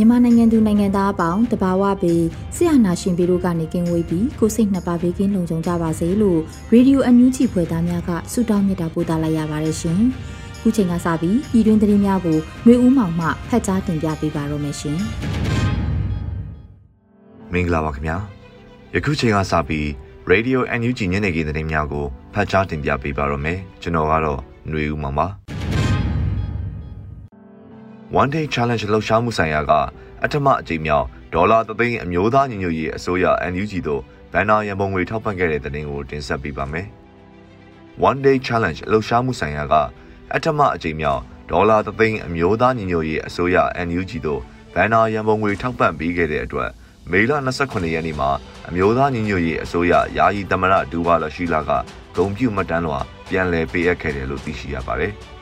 [0.00, 2.24] မြန်မာနိုင်ငံသူနိုင်ငံသားအပေါင်းတဘာဝပြီး
[2.56, 6.40] ဆရာနာရှင်ပြည်တို့ကနေကင်းဝေးပြီးကိုစိတ်နှစ်ပါးဘေးကင်းလုံခြုံကြပါစေလို့
[6.72, 10.00] ရေဒီယိုအန်ယူဂျီဖွယ်သားများကဆုတောင်းမေတ္တာပို့သလိုက်ရပါတယ်ရှင်။
[10.60, 14.98] ခုချိန်ကစပြီးပြည်တွင်းသတင်းများကိုမျိုးဦးမောင်မှဖတ်ကြားတင်ပြပေးပါရမရှင်။
[17.52, 18.16] မင်္ဂလာပါခင်ဗျာ။
[18.94, 19.86] ယခုချိန်ကစပြီး
[20.30, 25.28] Radio NUG ညနေခင်းသတင်းများကိုဖတ်ကြားတင်ပြပေးပါရမယ်။ကျွန်တော်ကတော့ຫນွေဦးမောင်ပါ။
[28.10, 29.72] One Day Challenge လှုပ်ရှားမှုဆိုင်ရာက
[30.24, 36.86] အထမအကြိမ်မြောက်ဒေါ်လာသသိန်းအမျိုးသားညီညွတ်ရေးအစိုးရ NUG တို့ဘန်နာရန်ပုံငွေထောက်ပံ့ခဲ့တဲ့တဲ့တင်ကိုတင်ဆက်ပေးပါမယ်။
[38.08, 39.74] One Day Challenge လှုပ်ရှားမှုဆိုင်ရာက
[40.34, 44.40] အထမအကြိမ်မြောက်ဒေါ်လာသသိန်းအမျိုးသားညီညွတ်ရေးအစိုးရ NUG တို့
[44.74, 46.70] ဘန်နာရန်ပုံငွေထောက်ပံ့ပေးခဲ့တဲ့အတွက်
[47.10, 48.30] မေလ28ရက်နေ့မှာ
[48.68, 51.70] အမျိုးသားညီညွတ်ရေးအစိုးရယာယီသမရဒူဝါလရှိလာက
[52.16, 55.14] ဂုံပြူမှတ်တမ်းလွှာပြန်လည်ပေးအပ်ခဲ့တယ်လို့သိရှိရပါတယ်။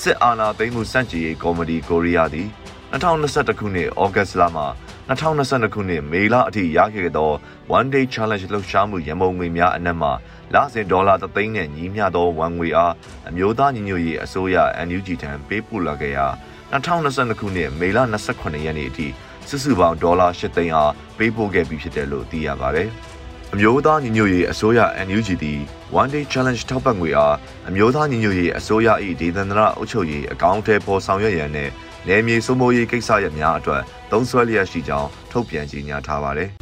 [0.00, 2.48] စစ်အာဏာသိမ်းမှုစန့်ကျင်ရေးကော်မတီကိုရီးယားသည်
[2.92, 4.64] 2021ခုနှစ်ဩဂတ်လမှ
[5.08, 7.30] 2022ခုနှစ်မေလအထိရခဲ့သော
[7.78, 10.08] One Day Challenge လှုပ်ရှားမှုရမုံငွေများအနက်မှ
[10.54, 12.92] လစဉ်ဒေါ်လာ3သိန်းနဲ့ညီမျှသောဝန်ငွေအား
[13.28, 14.56] အမျိုးသားညီညွတ်ရေးအစိုးရ
[14.86, 16.26] NUG ထံပေးပို့လာခဲ့ရာ
[16.72, 17.98] 2022ခုနှစ်မေလ
[18.32, 19.06] 28ရက်နေ့အထိ
[19.48, 22.90] စုစုပေါင်းဒေါ်လာ8သိန်းအားပေးပို့ခဲ့ပြီးဖြစ်တယ်လို့သိရပါတယ်။
[23.54, 25.58] အမျိုးသားညီညွတ်ရေးအစိုးရ NUG သည်
[26.00, 27.36] One Day Challenge ထောက်ပံ့ငွေအား
[27.68, 28.88] အမျိုးသားညီညွတ်ရေးအစိုးရ၏
[29.20, 31.72] ဒေသန္တရအုပ်ချုပ်ရေးအကောင့်ထဲပေါ်ဆောင်ရွက်ရန်နှင့်
[32.06, 36.50] နယ်မြေစိုးမိုးရေးကိစ္စရပ်များအတွက်သုံးစွဲလျက်ရှိကြောင်းထုတ်ပြန်ကြေညာထားပါသည်။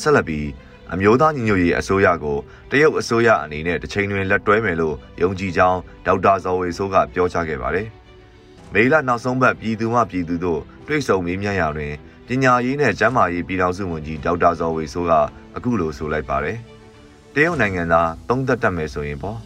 [0.00, 0.46] ဆက်လက်ပြီး
[0.92, 2.38] အမျိုးသားညီညွတ်ရေးအစိုးရကို
[2.70, 7.86] တရုတ်အစိုးရအနေနဲ့တစ်ချိန်တွင်လက်တွဲမယ်လို့ယုံကြည်ကြောင်းဒေါက်တာဇော်ဝေဆိုးကပြောကြားခဲ့ပါတယ်။
[8.74, 11.92] မေလနောက်ဆုံးပတ်ပြည်သူမှပြည်သူတို့တွေ့ဆုံမေးမြန်းရာတွင်
[12.28, 15.12] ပညာရေးနဲ့ကျန်းမာရေးပြည်ထောင်စုဝန်ကြီးဒေါက်တာဇော်ဝေဆိုးက
[15.56, 16.58] အခုလိုဆိုလိုက်ပါတယ်။
[17.34, 19.38] တရုတ်နိုင်ငံသားသုံးသက်တက်မယ်ဆိုရင်ပေါ့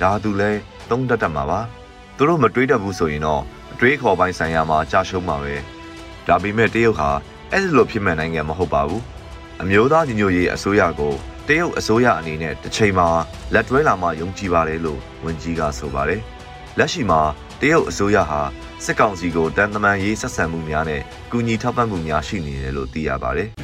[0.00, 0.50] ဒါသူလဲ
[0.90, 1.60] သုံးသက်တက်မှာပါ။
[2.16, 3.42] သူတို့မတွေးတတ်ဘူးဆိုရင်တော့
[3.72, 5.54] အတွေးခေါ်ပိုင်းဆိုင်ရာမှာကြာရှုံးမှာပဲ။
[6.26, 7.10] ဒါပေမဲ့တရုတ်ဟာ
[7.52, 9.02] အဲ့ဒီလိုဖြစ်မဲ့နိုင်ငံမဟုတ်ပါဘူး။
[9.62, 11.14] အမျိုးသားညီညွတ်ရေးအစိုးရကို
[11.48, 13.08] တရုတ်အစိုးရအနေနဲ့တစ်ချိန်မှာ
[13.54, 16.20] လက်တွဲလာမှယုံကြည်ပါတယ်လို့ဝန်ကြီးကဆိုပါတယ်။
[16.78, 17.20] လက်ရှိမှာ
[17.62, 18.40] တရုတ်အစိုးရဟာ
[18.84, 23.48] စစ်ကောင်စီကိုတန်တမန်ရေးဆက်ဆံမှုများနဲ့ကူညီထောက်ပံ့မှုများရှိနေတယ်လို့သိရပါတယ်။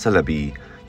[0.00, 0.46] ဆက်လက်ပြီး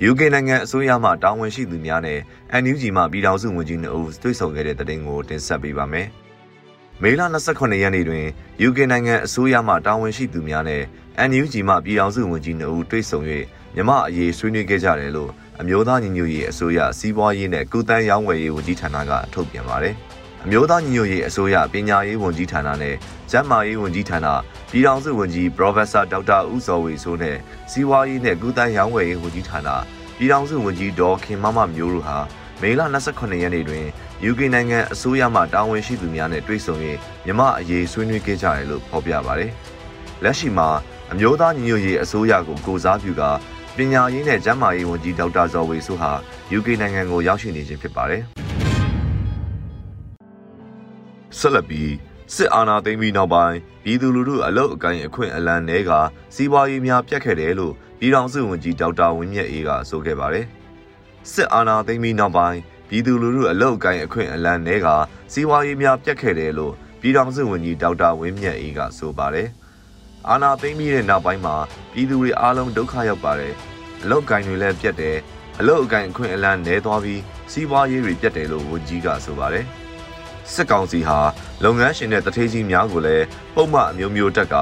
[0.10, 2.20] UK နိုင်ငံအစိုးရမှတာဝန်ရှိသူများနဲ့
[2.64, 6.08] NUG မှပြည်ထောင်စုဝန်ကြီးတို့တွေ့ဆုံခဲ့တဲ့တဲ့တင်ကိုတင်ဆက်ပေးပါမယ်။
[7.02, 8.26] မေလ28ရက်နေ့တွင်
[8.68, 10.82] UK နိုင်ငံအစိုးရမှတာဝန်ရှိသူများနဲ့
[11.30, 13.20] NUG မှပြည်ထောင်စုဝန်ကြီးတို့တွေ့ဆုံ၍
[13.76, 15.32] မြမအရေးဆွေးနွေးခဲ့ကြတယ်လို့
[15.62, 19.96] အမျိုးသားညီညွတ်ရေးအစိုးရစီးပွားရေးနဲ့ကုသန်းရောင်းဝယ်ရေးဝန်ကြီးဌာနကထုတ်ပြန်ပါတယ်။
[20.44, 22.96] အမျိုးသားညီညွတ်ရေးအစိုးရပညာရေးဝန်ကြီးဌာနနဲ့
[23.32, 24.28] ကျန်းမာရေးဝန်ကြီးဌာန
[24.72, 27.38] ပြည်ထောင်စုဝန်ကြီး Professor ဒေါက်တာဦးစောဝေဆိုးနဲ့
[27.72, 29.70] စီးပွားရေးနဲ့ကုသန်းရောင်းဝယ်ရေးဝန်ကြီးဌာန
[30.18, 32.18] ပြည်ထောင်စုဝန်ကြီးဒေါ်ခင်မမမျိုးတို့ဟာ
[32.62, 32.82] မေလ
[33.12, 33.86] 28ရက်နေ့တွင်
[34.30, 36.76] UK နိုင်ငံအစိုးရမှတာဝန်ရှိသူများနဲ့တွေ့ဆုံ၍
[37.26, 39.52] မြမအရေးဆွေးနွေးခဲ့ကြတယ်လို့ဖော်ပြပါတယ်။
[40.24, 40.70] လက်ရှိမှာ
[41.12, 43.24] အမျိုးသားညီညွတ်ရေးအစိုးရကိုကိုစားပြုက
[43.78, 46.12] ပညာရေးနဲ့ကျန်းမာရေးဝန်ကြီးဒေါက်တာဇော်ဝေဆိုးဟာ
[46.58, 48.24] UK နိုင်ငံကိုရောက်ရှိနေခြင်းဖြစ်ပါတယ်။
[51.38, 51.92] ဆက်လက်ပြီး
[52.36, 55.92] စစ်အာဏာသိမ်းပြီးနောက်ပိုင်းပြည်သူလူထုအလုတ်အကိုင်းအခွင့်အလန်းတွေက
[56.36, 60.46] စီးပွားရေးများပြတ်ခဲ့တယ်လို့ပြည်ထောင်စုဝန်ကြီးဒေါက်တာဝင်းမြတ်အေးကဆိုခဲ့ပါတယ်။
[61.32, 62.60] စစ်အာဏာသိမ်းပြီးနောက်ပိုင်း
[62.90, 64.88] ပြည်သူလူထုအလုတ်အကိုင်းအခွင့်အလန်းတွေက
[65.34, 69.50] စီးပွားရေးများပြတ်ခဲ့တယ်လို့ပြည်ထောင်စုဝန်ကြီးဒေါက်တာဝင်းမြတ်အေးကဆိုပါတယ်။
[70.30, 71.56] အာဏာသိမ်းပြီးတဲ့နောက်ပိုင်းမှာ
[71.92, 73.54] ပြည်သူတွေအားလုံးဒုက္ခရောက်ပါတယ်။
[74.04, 75.18] အလုတ်ကိုင်းတွေလည်းပြတ်တယ်။
[75.60, 77.22] အလုတ်အကိုင်းအခွင့်အလန်းနဲသွားပြီး
[77.52, 79.66] စီးပွားရေးတွေပြတ်တယ်လို့ဝန်ကြီးကဆိုပါတယ်။
[80.54, 81.20] စစ်ကောင်စီဟာ
[81.64, 83.26] လုပ်ငန်းရှင်တဲ့တထေးကြီးများကိုလည်း
[83.56, 84.56] ပုံမှန်အမျိုးမျိုးတက်က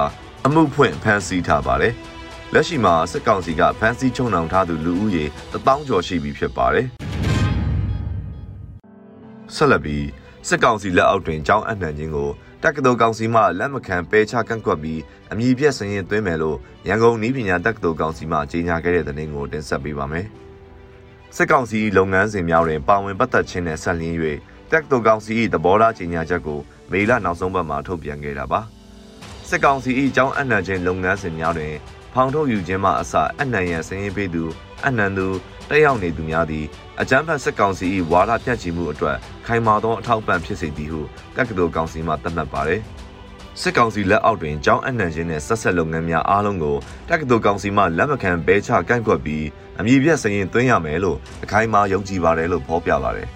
[0.46, 1.94] အမှုဖွင့်ဖမ်းဆီးထားပါတယ်။
[2.54, 6.86] လက်ရှိမှာစစ်ကောင်စီကဖမ်းဆီးချုံနှောင်ထားသူလူဦးရေ1000ကျော်ရှိပြီဖြစ်ပါတယ်။
[9.54, 10.06] ဆက်လက်ပြီး
[10.48, 12.30] စစ်ကောင်စီလက်အောက်တွင်ကြောင်းအနှံခြင်းကို
[12.64, 15.00] တက္ကသိုလ်ကောင်စီမှလက်မခံပယ်ချကန့်ကွက်ပြီး
[15.32, 20.26] အမည်ပြက်စရင်သွင်းမယ်လို့ရန်ကုန်နည်းပညာတက္ကသိုလ်ကောင်စီမှကြေညာခဲ့တဲ့သတင်းကိုတင်ဆက်ပေးပါမယ်။
[21.36, 24.16] စစ်ကောင်စီလုပ်ငန်းစဉ်များတွင်ပါဝင်ပတ်သက်ခြင်းနဲ့ဆက်လျင်း၍
[24.72, 26.60] တက္ကသိုလ်ကောင်စီ၏သဘောထားကြေညာချက်ကို
[26.90, 28.60] မေလနောက်ဆုံးပတ်မှာထုတ်ပြန်ခဲ့တာပါ။
[29.48, 31.74] စစ်ကောင်စီ၏ကြောင်းအနှံခြင်းလုပ်ငန်းစဉ်များတွင်
[32.14, 34.44] ဖောင်ထုတ်ယူခြင်းမှအစအနှံရန်စည်ရင်ပေးသူ
[34.86, 35.26] အနှံသူ
[35.72, 36.64] တက်ရောက်နေသူများသည်
[37.00, 39.16] အကြမ်းဖက်စစ်ကောင်စီ၏ဝါဒပြန့်ချီမှုအတွက်
[39.46, 41.00] ခိုင်မာသောအထောက်အပံ့ဖြစ်စေသည်ဟု
[41.36, 42.80] တက္ကသိုလ်ကောင်စီမှသတ်မှတ်ပါတယ်။
[43.60, 46.76] စစ်ကောင်စီလက်အောက်တွင်ကျောင်းအနှံခြင်းနှင့်ဆက်ဆက်လုပ်ငန်းများအားလုံးကို
[47.08, 49.44] တက္ကသိုလ်ကောင်စီမှလက်မခံဘဲချကန့်ကွက်ပြီး
[49.78, 53.28] အမည်ပြစရင်သွင်းရမယ်လို့အခိုင်အမာယုံကြည်ပါတယ်လို့ဖော်ပြပါတယ်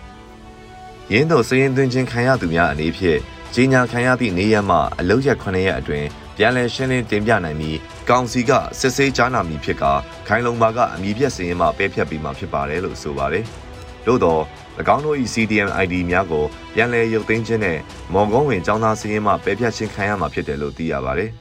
[1.12, 3.18] ။ရင်းတို့စရင်သွင်းခြင်းခံရသူများအနေဖြင့်
[3.54, 7.78] ကြီးညာခံရသည့်နေရမှအလုတ်ရက်9ရက်အတွင်း ပြန်လည်ရှင်းလင်းတင်ပြနိုင်ပြီး
[8.08, 9.84] ကောင်စီကစစ်ဆေးကြားနာမည်ဖြစ်က
[10.26, 13.44] ခိုင်လုံပါကအမည်ပြက်စရင်မှပဲဖြတ်ပြီးမှဖြစ်ပါတယ်လို့ဆိုပါတယ်။
[14.06, 14.42] သို့တော့၎
[14.94, 16.44] င်းတို့၏ CDM ID များကို
[16.74, 17.78] ပြန်လည်ရုပ်သိမ်းခြင်းနဲ့
[18.12, 21.30] မော်ကုန်းဝင်ចောင်းသားစရင်မှပဲဖြတ်ခြင်းခံရမှာဖြစ်တယ်လို့သိရပါတယ်။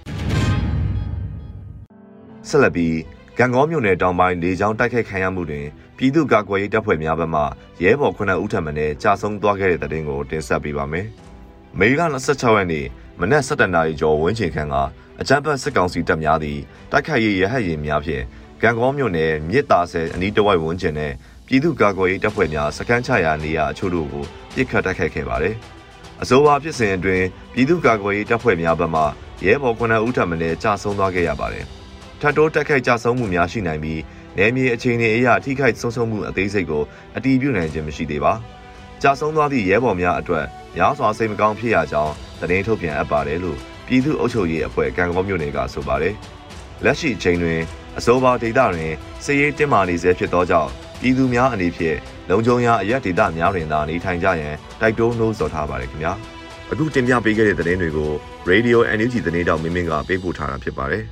[2.48, 2.96] ဆက်လက်ပြီး
[3.40, 5.66] ကံကောမြို့နယ်တောင်ပိုင်းလေကြောင်းတိုက်ခိုက်ခံရမှုတွင်
[5.98, 7.42] ပြည်သူ့ကာကွယ်ရေးတပ်ဖွဲ့များဘက်မှ
[7.84, 11.06] ရဲဘော်9ဦးထပ်မံနဲ့ကြာဆုံးသွားခဲ့တဲ့တဲ့တင်ကိုတင်ဆက်ပေးပါမယ်။
[11.80, 12.86] မေလ26ရက်နေ့
[13.20, 14.76] မနက်7:00နာရီကျော်ဝန်းကျင်ခန့်က
[15.22, 16.60] အကြမ်းဖက်စစ်ကောင်စီတပ်များသည့်
[16.92, 18.24] တိုက်ခိုက်ရေးရဟတ်ရင်များဖြင့်
[18.62, 21.12] ကံကောမြို့နယ်မြစ်တာဆယ်အနီးတစ်ဝိုက်ဝန်းကျင်နဲ့
[21.48, 24.24] ပြည်သူ့ကာကွယ်ရေးတပ်ဖွဲ့များစခန်းချရာနေရာအချို့တို့ကို
[24.56, 25.56] ပြစ်ခတ်တိုက်ခိုက်ခဲ့ပါတယ်။
[26.22, 29.04] အဆိုပါဖြစ်စဉ်အတွင်းပြည်သူ့ကာကွယ်ရေးတပ်ဖွဲ့များဘက်မှ
[29.46, 31.66] ရဲဘော်9ဦးထပ်မံကြာဆုံးသွားခဲ့ရပါတယ်။
[32.22, 34.02] ထပ်တိုးတိုက်ခိုက်ကြဆုံးမှုများရှိနိုင်ပြီး
[34.38, 36.84] နယ်မြေအခြေအနေအရထိခိုက်ဆုံးရှုံးမှုအသေးစိတ်ကို
[37.16, 38.34] အတည်ပြုနိုင်ခြင်းမရှိသေးပါ။
[39.02, 40.46] ကြာဆုံးသွားသည့်ရဲဘော်များအတွက်
[40.80, 43.58] ရောင်းစွာစိတ်မကောင်းဖြစ်ရကြောင်းသတင်းထုတ်ပြန်အပ်ပါတယ်လို့
[43.88, 46.14] ပြည်သူ့အုပ်ချုပ်ရေးအဖွဲ့ကံကောမြို့နယ်ကဆိုပါတယ်။
[46.84, 47.60] လက်ရှိအချိန်တွင်
[47.98, 48.94] အဆိုပါဒေသတွင်
[49.26, 50.70] စစ်ရေးတင်းမာနေဆဲဖြစ်သောကြောင့်
[51.02, 51.98] ပြည်သူများအနေဖြင့်
[52.30, 56.14] လုံခြုံရာအရက်ဒေသများတွင်သာနေထိုင်ကြရန်တိုက်တွန်းနှိုးဆော်ထားပါတယ်ခင်ဗျာ။
[56.72, 58.12] အခုတင်ပြပေးခဲ့တဲ့သတင်းတွေကို
[58.50, 61.04] Radio NUG သတင်းတောက်မင်းမင်းကပေးပို့ထားတာဖြစ်ပါတယ်။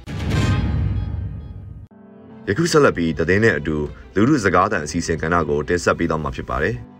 [2.47, 3.75] ယခုဆက်လက်ပြီးသတင်းနဲ့အတူ
[4.15, 6.77] လူမှုစကားသံအစီအစဉ်ကဏ္ဍကိုတင်ဆက်ပေးတော့မှာဖြစ်ပါတယ်။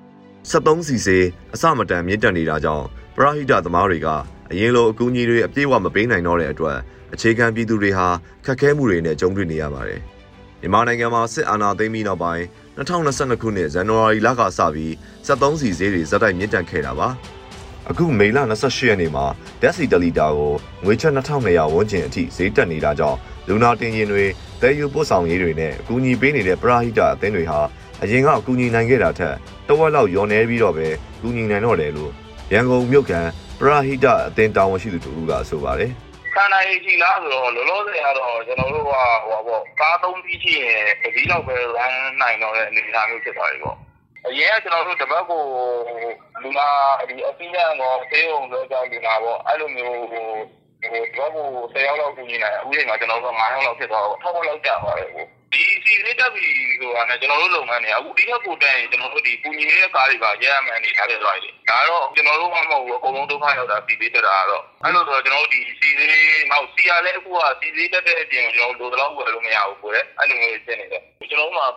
[0.50, 1.18] 73စီစေ
[1.54, 2.86] အစမတန်မြင့်တက်နေတာကြောင့်
[3.16, 4.08] ပရဟိတသမားတွေက
[4.52, 6.78] အရင်လိုအကူအညီတွေအပြည့်အဝမပေးနိုင်တော့တဲ့အတွက်
[7.14, 8.08] အခြေခံပြည်သူတွေဟာ
[8.46, 10.02] ခက်ခဲမှုတွေနဲ့ကြုံတွေ့နေရပါတယ်။
[10.62, 12.44] မြန်မာနိုင်ငံမှာစစ်အာဏာသိမ်းပြီးနောက်ပိုင်း
[12.78, 14.92] 2022ခုနှစ်ဇန်နဝါရီလကစပြီး
[15.28, 17.10] 73စီဈေးတွေဇက်တိုက်မြင့်တက်ခဲ့တာပါ။
[17.90, 19.26] အခုမေလ28ရက်နေ့မှာ
[19.62, 20.54] ဓာတ်စီတလီတာကို
[20.84, 23.18] ငွေချက်2200ဝန်းကျင်အထိဈေးတက်နေတာကြောင့်
[23.48, 24.26] လူနာတင်ရင်တွေ
[24.62, 27.60] တဲယူပို့ဆောင်ရေးတွေနဲ့အကူအညီပေးနေတဲ့ပရဟိတအသင်းတွေဟာ
[28.04, 29.36] အရင်ကအကူအညီနိုင်ခဲ့တာထက်
[29.68, 30.88] တဝက်လောက်လျော်နေပြီးတော့ပဲ
[31.22, 32.12] ကူညီနိုင်တော့တယ်လို့
[32.54, 33.26] ရန်ကုန်မြို့ကန်
[33.60, 35.92] ပရဟိတအသင်းတာဝန်ရှိသူတို့ကဆိုပါတယ်
[36.36, 38.98] ခန္ဓာရည်ကြီးလားဆိုတော့လောလောဆယ်ကတော့ကျွန်တော်တို့ကဟို
[39.32, 40.82] ပါပေါ့ကားသုံးပြီးရှိရင်
[41.16, 43.78] ဒီလောက်ပဲရန်နိုင်တော့တဲ့အနေအထားမျိုးဖြစ်သွားပြီပေါ့
[44.28, 45.42] အရင်ကကျွန်တော်တို့တပတ်ကို
[46.44, 46.68] လူနာ
[47.10, 50.26] ဒီအပိညာကောသေုံဆိုကြလူနာပေါ့အဲ့လိုမျိုးဟို
[50.92, 56.48] ဟိုတော့ကို10ယောက်လောက်ကူညီနိုင်အခုချိန်မှာကျွန်တော်တို့9ယောက်လောက်ဖြစ်သွားတော့ထောက်လောက်ကြာသွားတယ်ဟို ဒီစီလေးတက်ပြီ
[56.80, 71.04] ဆိုတာနဲ့ကျွန်တော်တို့လုပ်ငန်းတွေအခုဒီထက်ပိုတက်ရင်ကျွန်တော်တို့ဒီပူညီနေတဲ့ကားတွေပါရဲရမှန်းနေထားတယ်သွားပြီဒါတော့ကျွန်တော်တို့မှမဟုတ်ဘူးအကုန်လုံးဒုက္ခရောက်တာစီလေးတက်တာကတော့အဲ့လိုဆိုတော့ကျွန်တော်တို့ဒီစီလေးနောက်စီရလဲအခုကစီလေးတက်တဲ့အပြင်ကျွန်တော်တို့လိုတော့ဝယ်လို့မရဘူးကိုယ်အဲ့လိုမျိုးဖြစ်နေတယ်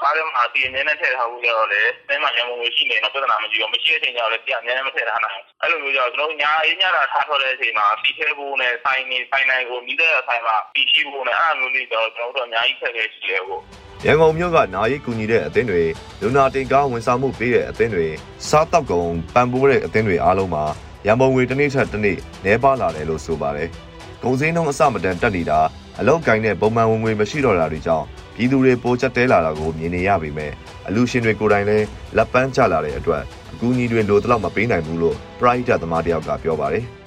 [0.00, 13.58] ကျွန်တော်တို့မှာကားထဲမှာစီအမြဲနဲ့ထည့်ထားဖို့ကြတော့လေအဲမှာရံကုန်ရှိနေတော့ပြဿနာမရှိဘူးမရှိတဲ့အချိန်ကျတော့လေစီအမြဲနဲ့မထည့်ထားနိုင်အဲ့လိုမျိုးကြတော့ကျွန်တော်တို့ညာအေးညတာထားထွက်တဲ့အချိန်မှာစီထဲဖို့နဲ့ဆိုင်နေဆိုင်နိုင်ကိုမိတဲ့ဆိုင်မှာပြီးရှိဖို့နဲ့အဲ့လိုမျိုးလေးတော့ကျွန်တော်တို့အများကြီးခက်ခဲရှိတယ်ကို
[14.05, 15.84] ရန်ကုန်မြို့ကနာရီကူညီတဲ့အသင်းတွေ
[16.20, 18.08] လူနာတင်ကားဝန်ဆောင်မှုပေးတဲ့အသင်းတွေ
[18.48, 20.64] စားတောက်ကုံပံပိုးတဲ့အသင်းတွေအားလုံးမှာ
[21.06, 23.69] ရန်ပုံငွေတစ်နေ့ထက်တစ်နေ့နှဲပါလာတယ်လို့ဆိုပါတယ်။
[24.22, 25.60] ကုန်စည်နှုန်းအစမတန်တက်နေတာ
[25.98, 30.52] အလောက်ကိုင်းတဲ့ပုံမှန်ဝင်ငွေမရှိတော့တာတွေကြောင့် ပြည်သူတွေပိုချက်တဲလာတာကိုမြင်နေရပေမဲ့
[30.86, 36.86] အလူရှင်တွေကိုယ်တိုင်လည်းလက်ပန်းချလာတဲ့အတွက်အကူအညီတွေလိုတလောက်မပေးနိုင်ဘူးလို့ပရိုက်တာသမားတယောက်ကပြောပါတယ်။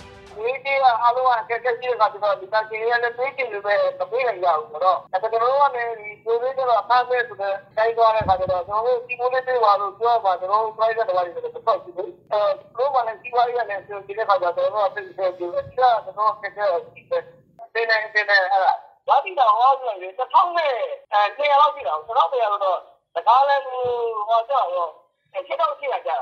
[1.03, 12.41] အားလုံးကကက်ကက်ကြီးကဆိုတော့ဒီကချင်းရတဲ့ပေးချင်လို့ပဲမပေးနိုင်ကြဘူးဆိုတော့ဒါကျွန်တော်တို့ကလည်းဒီကိုလေးကတော့ဖားမဲ့ဆိုတော့တိုင်းသွားတဲ့ခါကျတော့ကျွန်တော်တို့ဒီမိုးလေးတွေပါလို့ပြောပါကျွန်တော်တို့ private တွေပါတယ်ဆိုတော့ပတ်ကြည့်ဘူးအဲ
[12.77, 17.24] တို့ကလည်းဒီဝါရီနဲ့ဆိုဒီတဲ့ခါကျတော့ကျွန်တော်တို့ဆက်ဆက်ကြည့်တယ်ဒီကကျွန်တော်ကက်ကက်ကြည့်တယ်
[17.74, 18.74] တင်းနေတင်းနေအဲ့ဒါ
[19.38, 20.74] ဘာတိတော့ဟောဆိုရင်တစ်ထောင်နဲ့
[21.13, 22.77] အဲနေရာလောက်ကြည့်တော့တစ်ထောင်တရားတော့
[23.15, 23.63] တကားလည်း
[24.29, 24.89] ဟောကြောက်တော့
[25.33, 26.21] အဲချက်တော့ကြည့်ရကြတယ်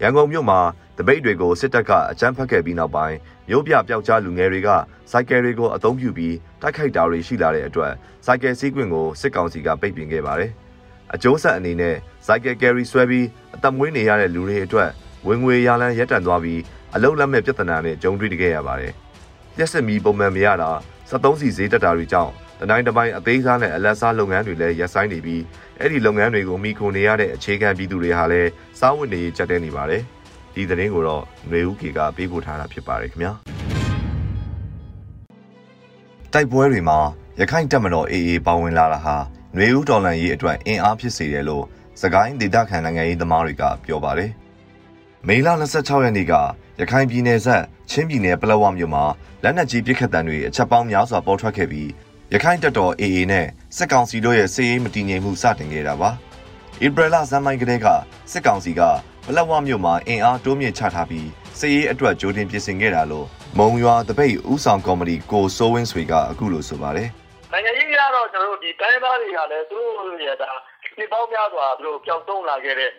[0.00, 0.60] ရန်ကုန်မြို့မှာ
[0.98, 3.16] တပိတ်တွေကိုစစ်တပ်ကအကြမ်းဖက်ခဲ့ပြီးနောက်ပိုင်း
[3.48, 4.68] မြို့ပြပျောက်ကြားလူငယ်တွေက
[5.10, 7.92] စိုက်ကယ်တွေကိုအသုံးပြုပြီးတိုက်ခိုက်တာတွေရှိလာတဲ့အတွက်
[8.26, 10.50] စိုက်ကယ်စီးကွင်းကိုစစ်ကောင်စီကပိတ်ပင်ခဲ့ပါတယ်။
[11.14, 14.90] အကျိုးဆက်အနေနဲ့စိုက်ကယ်ကယ်ရီဆွဲပြီးအသက်မွေးနေရတဲ့လူတွေအတွက်
[15.26, 16.60] ဝင်ငွေရလန်းရက်တန်သွားပြီး
[16.94, 18.92] အလုံးလက်မဲ့ပြဿနာနဲ့ကြုံတွေ့ခဲ့ရပါတယ်။
[19.58, 20.70] ရက်စက်မီပုံမှန်မရတာ
[21.09, 25.41] 73စီဈေးတက်တာတွေကြောင့်တနိုင်တစ်ပိုင်းအသေးစားနဲ့အလက်စားလုပ်ငန်းတွေလည်းရပ်ဆိုင်းနေပြီး
[25.79, 30.03] အဲ့ဒီလုပ်ငန်းတွေကိုမိခိုနေရတဲ့အခြေခံပြည်သူတွေဟာလည်းစားဝတ်နေရေးကြက်တဲနေပါတယ်။
[30.55, 33.31] ဒီ ဒီသတင်းကိုတော့ຫນွေဦးကေကပေးပို့ထားတာဖြစ်ပါတယ်ခင်ဗျာ
[36.33, 36.99] တိုက်ပွဲတွေမှာ
[37.39, 39.15] ရခိုင်တပ်မတော် AA ပါဝင်လာတာဟာ
[39.55, 41.65] ຫນွေဦးတော်လန်ရေးအတွက်အင်အားဖြစ်စေတယ်လို့
[42.01, 44.31] စကိုင်းဒေသခံနိုင်ငံရေးသမားတွေကပြောပါတယ်
[45.27, 46.33] မေလ26ရက်နေ့က
[46.80, 49.04] ရခိုင်ပြည်နယ်ဆက်ချင်းပြည်နယ်ပလောဝမြို့မှာ
[49.42, 51.90] လက်နက်ကြီးပစ်ခတ်တံတွေအချက်ပေါင်းများစွာပေါ်ထွက်ခဲ့ပြီး
[52.32, 56.10] ရခိုင်တပ်တော် AA နဲ့စစ်ကောင်စီတို့ရဲ့စစ်ရေးမတည်ငြိမ်မှုစတင်ခဲ့တာပါ။
[56.84, 57.86] ဧပြီလဇန်မိုင်းကလေးက
[58.32, 58.80] စစ်ကောင်စီက
[59.26, 63.26] ပလက်ဝမြို့မှာအင်အားတိုးမြင့်ချထားပြီးစစ်ရေးအတွက်ကြိုတင်ပြင်ဆင်ခဲ့တာလို့
[63.58, 67.08] မုံရွာတပိတ်ဥဆောင်ကော်မတီကိုစိုးဝင်းဆွေကအခုလိုဆိုပါတယ်။
[67.52, 70.50] နိုင်ငံရေးရတော့ကျွန်တော်တို့ဒီတိုင်းသားတွေကလည်းသူတို့ရဲ့ဒါ
[70.98, 72.90] နှစ်ပေါင်းများစွာသူတို့ကြောက်တုံးလာခဲ့တဲ့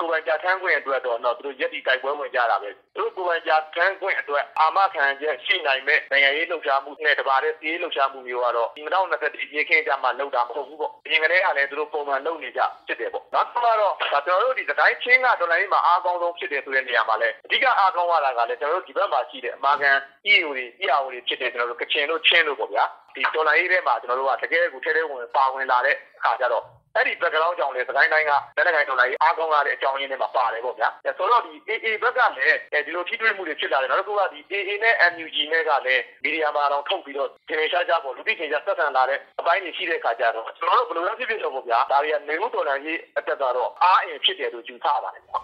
[0.00, 19.90] ကိုယ်ပိုင်ပြဋ္ဌာန်းခွင့်အတွက်တော့တော့သူတို့ရက်တီတိုက်ပွဲဝင်ကြတာပဲသူတို့ကိုယ်ပိုင်ပြဋ္ဌာန်းခွင့်အတွက်အာမခံချက်ရှိနိုင်မဲ့နိုင်ငံရေးလှုပ်ရှားမှုနဲ့တပါးတဲ့စီးရေးလှုပ်ရှားမှုမျိုးကတော့2021ရေခင်းကြမှာလုပ်တာမဟုတ်ဘူးပေါ့အရင်ကတည်းကလည်းသူတို့ပုံမှန်လုပ်နေကြဖြစ်တယ်ပေါ့နောက်တစ်ခါတော့ဒါကျွန်တော်တို့ဒီစကိုင်းချင်းကဒေါ်လာရေးမှာအားကောင်းဆုံးဖြစ်တယ်ဆိုတဲ့နေရာမှာလည်းအဓိကအားကောင်းရတာကလည်းကျွန်တော်တို့ဒီဘက်မှာရှိတဲ့အမာခံ
[20.32, 26.64] EO တွေ EAO တွေဖြစ်တယ်ကျွန်တော်တို့ကချင်တို့ချင်းတို့ပေါ့ဗျာဒီဒေါ်လာရေးထဲမှာကျွန်တော်တို့ကတကယ်ကိုထဲထဲဝင်ပါဝင်လာတဲ့အခါကျတော့
[26.96, 45.42] အဲ့ဒီ background ကြောင့်လေစကိုင်းတိုင်းကလက်နက်ကိုင်တော်လိုက်အားကောင်းလာတဲ့အကြောင်းရင်းတွေမှာပါတယ်ပေါ့ဗျာဆိုတော့ဒီ AA ဘက်ကလည်းဒီလိုထိတွေ့မှုတွေဖြစ်လာတယ်နောက်တစ်ခုကဒီ AA နဲ့ NUG နဲ့ကလည်းမီဒီယာမှာတော့ထုတ်ပြီးတော့ဂျင်နေရှားကြပေါ့လူသိချင်းကြဆက်ဆံလာတဲ့အပိုင်းတွေရှိတဲ့ခါကျတော့ကျွန်တော်တို့ဘယ်လိုလဲဖြစ်ဖြစ်တော့ပေါ့ဗျာဒါတွေကနေမှုတော်လှန်ရေးအတက်ကတော့အားအင်ဖြစ်တယ်လို့ယူဆပါတယ်ပေါ့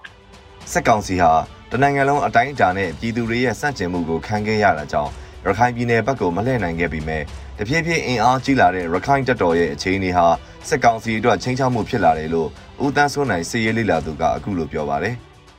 [0.73, 1.33] စက်ကောင်စီဟာ
[1.73, 5.11] တနိုင်ငံလုံးအတိုင်းအတာနဲ့ပြည်သူတွေရဲ့စန့်ကျင်မှုကိုခံခဲ့ရတာကြောင့်
[5.47, 7.23] ရခိုင်ပြည်နယ်ဘက်ကိုမလှည့်နိုင်ခဲ့ပေမဲ့
[7.63, 10.27] တဖြည်းဖြည်းအင်အားကြီးလာတဲ့ရခိုင်တပ်တော်ရဲ့အခြေအနေဟာ
[10.69, 12.49] စစ်ကောင်စီအတွက်ချင်းချောက်မှုဖြစ်လာတယ်လို့
[12.85, 15.15] ဦးတန်းစိုးနိုင်စီရေးလေးလာသူကအခုလိုပြောပါတယ်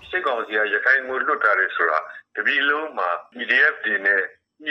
[0.10, 2.00] စစ်ကောင်စီကရခိုင်ကိုလွတ်တာလေဆိုတာ
[2.36, 4.22] တပြည်လုံးမှာ PDF တွေနဲ့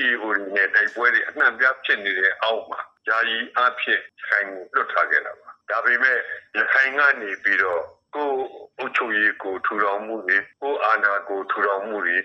[0.02, 6.18] EO တွေနဲ့တိုက်ပွဲတွေအနှံ့ပြဖြစ်နေတဲ့အောက်မှာယာယီအဖြစ်ခိုင်ကိုလွတ်ထားခဲ့တာပါဒါပေမဲ့
[6.56, 7.82] ရခိုင်ကနေပြီးတော့
[8.16, 8.30] ကို
[8.78, 12.18] အုပ်ချုပ်ရေးကိုထူထောင်မှုတွေကိုအာဏာကိုထူထောင်မှုတွေ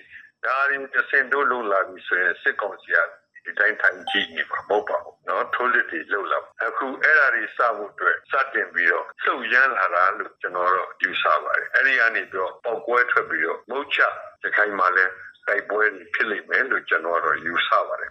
[0.46, 2.98] ဒါရင်အစင်တို့လုံလာပြီဆိုရင်စစ်ကောင်စီက
[3.45, 13.99] ဒီတိုင်းထိုင်ကြည့်နေမှာမဟုတ်ပါဘူးเนาะထိုးလက်တွေလှုပ်လာအခုအဲ့ဒါတွေစဖို့အတွက်စတင်ပြီးတော့လှုပ်ရမ်းလာတာလို့ကျွန်တော်တို့ယူဆပါတယ်အဲ့ဒီကနေပြီးတော့ပေါက်ကွဲထွက်ပြီးတော့မုတ်ချ
[14.43, 15.13] ရခိုင်မှာလည်း
[15.47, 15.83] တိုက်ပွဲ
[16.15, 18.11] ဖြစ်လိမ့်မယ်လို့ကျွန်တော်တို့ယူဆပါတယ်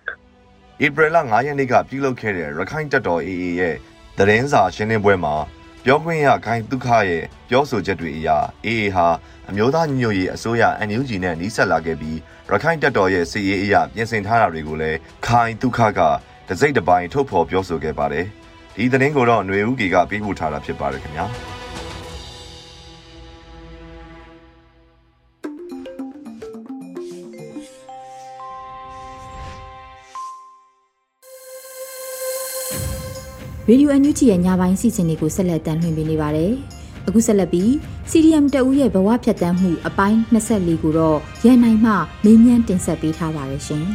[0.85, 3.75] ဧပြီလ9ရက်နေ့ကပြုလုပ်ခဲ့တဲ့ရခိုင်တပ်တော် AA ရဲ့
[4.17, 5.35] သတင်းစာရှင်းလင်းပွဲမှာ
[5.86, 8.28] ပြောခွင့်ရခိုင်ဒုက္ခရဲ့ပြောဆိုချက်တွေအရ
[8.66, 9.06] AA ဟာ
[9.48, 12.18] အမျိုးသားညီညွတ်ရေးအစိုးရ NUG နဲ့နှိစက်လာခဲ့ပြီး
[12.50, 16.00] ရခိုင်တပ်တော်ရဲ့စစ်ရေးအရာပြင်ဆင်ထားတာတွေကိုလည်းခိုင်ဒုက္ခက
[16.48, 18.26] တစိမ့်တစ်ပိုင်းထုတ်ဖော်ပြောဆိုခဲ့ပါတယ်။
[18.76, 21.26] ဒီသတင်းကိုတော့ຫນွေဦးကေကပေးပို့ထားတာဖြစ်ပါတယ်ခင်ဗျာ။
[33.68, 36.52] ရေဒီယိုအန်ယူဂျီရဲ့ညပိုင်းစီစဉ်တွေကိုဆက်လက်တင်ပြနေပါတယ်။
[37.06, 37.68] အခုဆက်လက်ပြီး
[38.10, 41.92] CDM တအူးရဲ့ဘဝဖြတ်တန်းမှုအပိုင်း24ကိုတော့ရန်နိုင်မှ
[42.24, 43.84] မေးမြန်းတင်ဆက်ပေးထားပါရရှင်။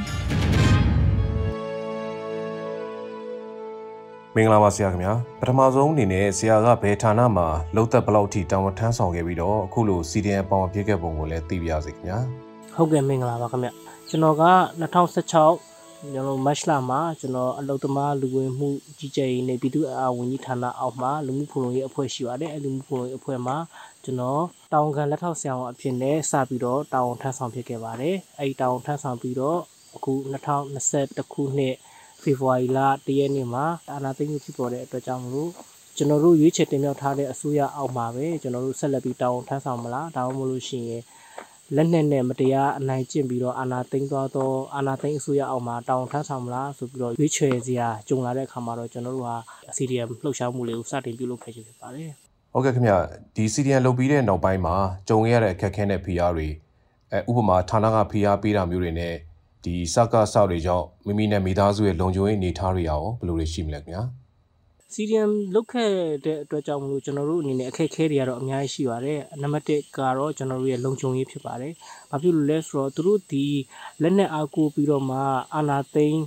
[4.35, 12.19] မင်္ဂလာပါဆရာခင်ဗျာပထမဆုံးအနေနဲ့ဆရာကဘယ်ဌာနမှာလောက်သက်ဘလောက်ထိတာဝန်ထမ်းဆောင်ခဲ့ပြီးတော့အခုလို CDM ပေါင်းပြခဲ့ပုံကိုလည်းသိပြရစေခင်ဗျာ
[12.75, 13.69] ဟုတ်ကဲ့မင်္ဂလာပါခင်ဗျ
[14.09, 14.43] ကျွန်တော်က
[14.81, 23.57] 2016 ကျွန်တော်မတ်လမှာကျွန်တော်အလုသမားလူဝင်မှုကြီးကြပ်ရေးနဲ့ပြည်သူ့အာဝန်ကြီးဌာနအောက်မှာလူမှုဖူလုံရေးအဖွဲ့ရှိပါတယ်အဲလူမှုဖူလုံရေးအဖွဲ့မှာ
[24.03, 29.59] ကျွန်တော်တာဝန်ခံလက်ထောက်ဆရာဝန်အဖြစ်နဲ့စပြီးတော့တာဝန်ထမ်းဆောင်ဖြစ်ခဲ့ပါတယ်အဲဒီတာဝန်ထမ်းဆောင်ပြီးတော့
[29.95, 30.13] အခု
[30.73, 31.75] 2021ခုနှစ်
[32.21, 35.51] ဖေဖော်ဝါရီလတရက်နေ့မှာအာဏာသိမ်းမှုဖြစ်ပေါ်တဲ့အတွက်ကြောင့်မလို့
[35.97, 41.03] ကျွန်တော်တို့ရွေးချယ်တင်မြှောက်ထားတဲ့အစိုးရအောက်မှာပဲကျွန်တော်တို့ဆက်လက်ပြီးတာဝန်ထမ်းဆောင်မလားဒါမှမဟုတ်လို့ရှိရင်
[41.75, 49.37] လက်နက်နဲ့မတရားအနိုင်ကျင့်ပြီးတော့အာဏာသိမ်းသွားသောအာဏာသိမ်းအစိုးရအောက်မှာတောင်းထမ်းဆောင်မလားဆိုပြီးတော့ရွေးချယ်စရာကြုံလာတဲ့အခါမှာတော့ကျွန်တော်တို့ဟာ
[49.75, 52.09] CDM လှုပ်ရှားမှုလေးကိုစတင်ပြုလုပ်ခဲ့ခြင်းဖြစ်ပါတယ်။
[52.53, 52.93] ဟုတ်ကဲ့ခင်ဗျ
[53.35, 54.75] ဒီ CDM လုပ်ပြီးတဲ့နောက်ပိုင်းမှာ
[55.09, 56.47] ကြုံရတဲ့အခက်အခဲနဲ့ဖိအားတွေ
[57.11, 59.15] အဲဥပမာဌာနကဖိအားပေးတာမျိုးတွေနဲ့
[59.63, 64.03] ဒီစကားဆောက်တွေကြောင့်မိမိနဲ့မိသားစုရဲ့လုံခြုံရေးအနေအထားတွေရောဘယ်လိုတွေရှိမလဲခင်ဗျာ။
[64.93, 65.91] CDM လုတ်ခဲ့
[66.25, 71.73] တဲ့အတွက်ကြောင့်မလို့ကျွန်တော်တို့အနေနဲ့အခက်အခဲတွေကတော့အများကြီးရှိပါတယ်နံပါတ်1ကတော့ကျွန်တော်တို့ရဲ့လုံခြုံရေးဖြစ်ပါတယ်
[72.09, 73.45] ဘာဖြစ်လို့လဲဆိုတော့သူတို့ဒီ
[74.01, 75.17] လက်နက်အားကိုပြီးတော့မှ
[75.55, 76.21] အာနာသိန်း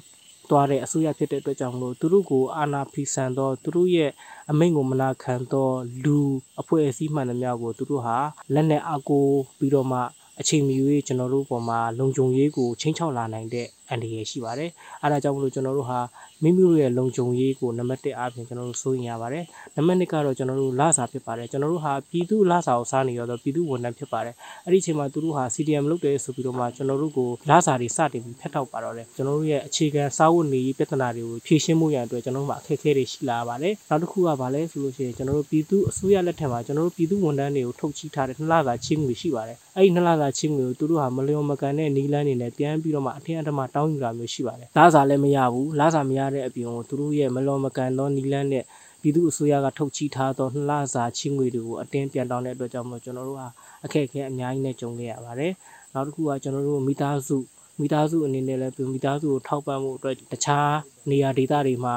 [0.50, 4.10] သွားတဲ့အစိုးရဖြစ်တဲ့အတွက်ကြောင့်မလို့သူတို့ကိုအာနာဖီဆန်တော့သူတို့ရဲ့
[4.50, 6.18] အမိန့်ကိုမနာခံတော့လူ
[6.60, 8.16] အဖွဲ့အစည်းမှန်သမျှကိုသူတို့ဟာ
[8.54, 9.26] လက်နက်အားကို
[9.58, 10.00] ပြီးတော့မှ
[10.40, 10.76] အချိန်မီ၍
[11.06, 14.70] ကျွန်တော်တို့ပေါ်မှာလုံခြုံရေးကိုချင်းချောက်လာနိုင်တဲ့ အန္တရာယ်ရှိပါတယ်
[15.02, 16.00] အဲဒါကြောင့်မလို့ကျွန်တော်တို့ဟာ
[16.42, 19.44] မိမိတို့ရဲ့လုံခြုံရေးကိုနံပါတ်1အားဖြင့်ကျွန်တော်တို့စိုးရင်ရပါတယ်
[19.76, 24.34] နံပါတ်2ကတော့ကျွန်တော်တို့လစာဖြစ်ပါတယ်ကျွန်တော်တို့ဟာပြည်သူလစာကိုစားနေရတော့ပြည်သူဝန်ထမ်းဖြစ်ပါတယ်
[24.66, 48.64] အဲ့ဒီအချိန်မှာသူတို့ဟာ CDM လုပ်တယ်ဆိုပြီးတော့မှကျွန်တော်တို့ကိုလစာတွေစတင်ပြီးဖျက်ထောက်ပါတော့တယ်ကျွန်တော်တို့ရဲ့အခြေခံစာဝတ်နေရေးပြဿနာတွေကိုဖြေရှင်းမှုရန်အတွက်ကျွန်တော်တို့မှာအခက်အခဲတွေရှိလာပါတယ်နောက်တစ်ခုကဘာလဲဆိုလို့ရှိရင်ကျွန်တော်တို့ပြည်သူအစိုးရလက်ထက်မှာကျွန်တော်တို့ပြည်သူဝန်ထမ်းတွေကိုထုတ်ချထားတဲ့နှစ်လစာချင်းငွေရှိပါတယ်အဲ့ဒီနှစ်လစာချင်းငွေကိုသူတို့ဟာမလျော်မကန်တဲ့နီးလန်းနေနဲ့ပြန်ပြီးတော့မှအထင်အထမတောင်းယူတာမျိုးရှိပါတယ်လစာလည်းမရဘူးလစာမရတဲ့အပြင်ကိုသူတို့ရဲ့မလျော်မကန်သောနီးလန်းနဲ့
[49.02, 53.48] ပြည်သူအစိုးရကထုတ်ချထားသောနှစ်လစာချင်းငွေတွေကိုအတင်းပြန်တောင်းတဲ့အတွက်ကြောင့်မို့ကျွန်တော်တို့ဟာ
[53.84, 55.52] အခက်အခဲအများကြီးနဲ့ကြုံခဲ့ရပါတယ်
[55.94, 57.36] နောက်တစ်ခုကကျွန်တော်တို့မိသားစု
[57.80, 60.72] မိသားစုအနေနဲ့လည်းမိသားစုကိုထောက်ပံ့မှုအတွက်တခြား
[61.10, 61.96] နေရာဒေသတွေမှာ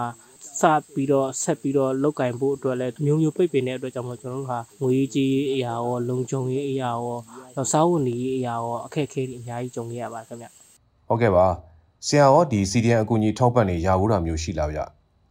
[0.59, 0.63] စ
[0.93, 6.89] ပြီးတော့ဆက်ပြီးတော့လောက်ကင်ဖို့အတွက်လည်းမျိုးမျိုးပိတ်ပင်တဲ့အတွက်ကြောင့်မို့ကျွန်တော်တို့ဟာငွေကြီးအရာရောလုံခြုံရေးအရာ
[7.55, 10.47] ရောစားဝတ်နေရေးအရာရောအခက်အခဲတွေအများကြီးကြုံခဲ့ရပါတယ်ခင်ဗျ
[11.07, 11.45] ဟုတ်ကဲ့ပါ
[12.07, 14.79] ဆရာရောဒီ CDN အကူအညီထောက်ပံ့နေရဘူးတာမျိုးရှိလားဗျ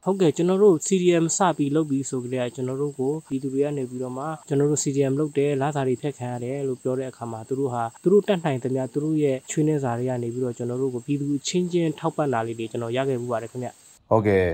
[0.04, 13.69] ဟုတ်ကဲ့ကျွန်တော်တို့ CDM စပြီးလုပ်ပြီးဆိုကြတဲ့ကျွန်တော်တို့ကိုပြည်သူတွေကနေပြီးတော့မှကျွန်တော်တို့ CDM လုပ်တယ်လာစာတွေဖက်ခံရတယ်လို့ပြောတဲ့အခါမှာသူတို့ဟာသူတို့တက်နိုင်သမျှသူတို့ရဲ့ချွေးနှဲစာတွေကနေပြီးတော့ကျွန်တော်တို့ကိုပြည်သူချင်းချင်းထောက်ပံ့တာလေးတွေကျွန်တော်ရခဲ့မှုပါတယ်ခင်ဗျ
[14.11, 14.45] ဟုတ်ကဲ့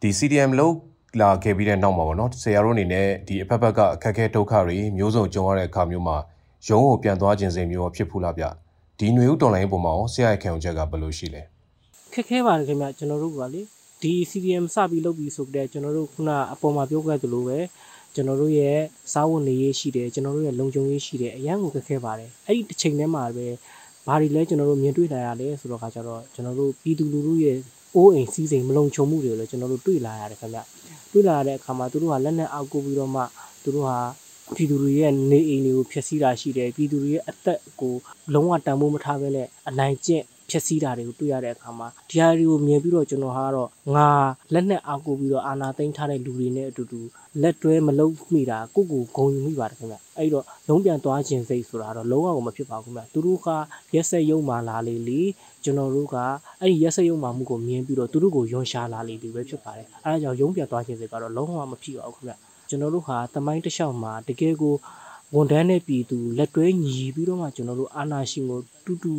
[0.00, 0.74] ဒီ CDM လုပ်
[1.20, 6.16] လာခဲ့ပြီးတဲ့နောက်မှာပေါ့နော်ဆရာတို့အနေနဲ့ဒီအဖက်ဖက်ကအခက်အခဲဒုက္ခတွေမျိုးစုံကြုံရတဲ့အခါမျိုးမှာ
[6.68, 8.44] ရုံးကိုပြန်သွားခြင်းစိမ်မျိုးဖြစ်ဖူးလားဗျ
[8.98, 11.42] ဒီຫນွေဥတော်လိုင်းပုံမှာရောဆရာရဲ့ခံယူချက်ကဘယ်လိုရှိလဲ
[12.16, 13.62] ခက်ခဲပါတယ်ခင်ဗျကျွန်တော်တို့ကလေ
[14.02, 17.58] ဒီ CDM စပြီးလုပ်ပြီးဆိုကြတဲ့ကျွန်တော်တို့ခုနအပေါ်မှာပြောခဲ့သလိုပဲ
[18.14, 18.78] ကျွန်တော်တို့ရဲ့
[19.12, 23.46] စားဝတ်နေရေးရှိတယ်ကျွန်တော်တို့ရဲ့လုံခြုံရေးရှိတယ်အရန်ကိုခက်ခဲပါတယ်အဲ့ဒီတစ်ချိန်တည်းမှာပဲ
[24.06, 27.58] ဘာတွေလဲကျွန်တော်တို့မြင်တွေ့လာရလဲဆိုတော့ခါကျတော့ကျွန်တော်တို့ပြည်သူလူထုရဲ့
[27.96, 30.60] အိုးအိမ်စီးစိမ်မလုံခြုံမှုတွေကိုလည်းကျွန်တော်တို့တွေ့လာရတယ်ခင်ဗျ
[31.12, 33.22] တွေ့လာရတဲ့အခါမှာသူတို့ကလက်နဲ့အောက်ကိုပြီးတော့မှ
[33.62, 33.98] သူတို့ဟာ
[34.54, 37.94] ပြည်သူတွေရဲ့နေအိမ်တွေကိုဖျက်ဆီးတာရှိတယ်ပြည်သူတွေရဲ့အသက်ကို
[38.34, 44.08] လုံးဝတန်ဖိုးမထားဘဲနဲ့အနိုင်ကျင့် ဖြက်စီးတာတွေကိုတွေ့ရတဲ့အခါမှာဒီဟာတွေကိုမြင်ပြီးတော့ကျွန်တော်ဟာတော့ငါ
[44.52, 47.00] လက်နဲ့အားကိုပြီးတော့အာနာသိမ့်ထားတဲ့လူတွေနဲ့အတူတူ
[47.42, 53.48] လက်တွဲမလုံးမိတာကိုကိုဂုံယူမိပါတယ်ခင်ဗျအဲ့တော့လုံးပြန်သွားခြင်းစိတ်ဆိုတာတော့လုံးဝမဖြစ်ပါဘူးခင်ဗျသူတို့က
[53.94, 55.20] ရက်ဆက်ရုံမာလာလေလေ
[55.64, 56.16] ကျွန်တော်တို့က
[56.60, 62.34] အဲ့ဒီရက်ဆက်ရုံမာမှုကိုမြင်ပြီးတော့သူတို့ကိုယွန်ရှာလာလေလေပဲဖြစ်ပါတယ်အဲ့ဒါကြောင့်ရုံပြန်သွားခြင်းစိတ်ကတော့လုံးဝမဖြစ်ပါဘူးခင်ဗျ
[62.68, 64.74] ကျွန်တော်တို့ဟာတမိုင်းတစ်လျှောက်မှာတကယ်ကို
[65.34, 69.12] ဝန်ထမ်းတဲ့ပြည်သူလက်တွဲညီပြီးတော့မှကျွန်တော်တို့အာနာရှင်ကိုတူတူ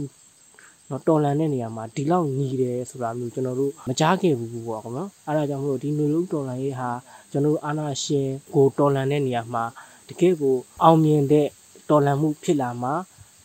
[0.90, 6.90] နော်တော်လန်တဲ့နေရာမှာဒီလောက်ညီတယ်ဆိုတာမျိုးကျွန်တော်တို့မကြားခဲ့ဘူးပေါ့ကွာနော်အဲဒါကြောင့်မလို့ဒီမျိုးလုံးတော်လန်ရေးဟာ
[7.32, 9.64] ကျွန်တော်တို့အာနာရှင်ကိုတော်လန်တဲ့နေရာမှာ
[10.10, 11.48] တကယ်ကိုအောင်မြင်တဲ့
[11.90, 12.94] တော်လန်မှုဖြစ်လာမှာ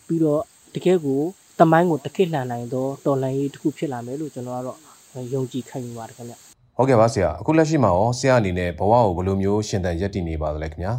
[0.06, 0.42] ပြီးတော့
[0.74, 1.20] တကယ်ကို
[1.58, 4.78] တမိုင်းကိုတကိလှန်နိုင်သောတော်လန်ရေးတစ်ခုဖြစ်လာမယ်လို့ကျွန်တော်ကတော့
[5.34, 6.34] ယုံကြည်ခံယူပါတယ်ခင်ဗျ
[6.76, 10.92] ဟုတ်ကဲ့ပါဆရာအခုလက်ရှိမှာရောဆရာအနေနဲ့ဘဝကိုဘယ်လိုမျိုးရှင်သန်ရပ်တည်နေပါသလဲခင်ဗျာ